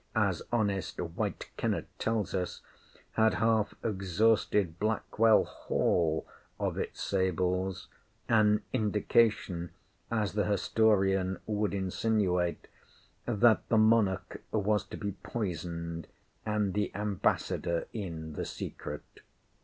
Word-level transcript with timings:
as 0.15 0.41
honest 0.51 0.99
White 0.99 1.51
Kennet 1.57 1.85
tells 1.99 2.33
us, 2.33 2.61
had 3.11 3.35
half 3.35 3.75
exhausted 3.83 4.79
Blackwell 4.79 5.43
hall 5.43 6.25
of 6.59 6.75
its 6.75 7.03
sables—an 7.03 8.63
indication, 8.73 9.69
as 10.09 10.33
the 10.33 10.45
historian 10.45 11.37
would 11.45 11.75
insinuate, 11.75 12.67
that 13.27 13.69
the 13.69 13.77
monarch 13.77 14.41
was 14.51 14.83
to 14.85 14.97
be 14.97 15.11
poisoned, 15.11 16.07
and 16.47 16.73
the 16.73 16.91
ambassador 16.95 17.85
in 17.93 18.33
the 18.33 18.43
secret. 18.45 19.03